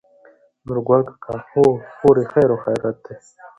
نورګل 0.65 1.01
کاکا: 1.07 1.35
هو 1.51 1.63
خورې 1.95 2.23
خېرخېرت 2.31 2.97
دى. 3.05 3.15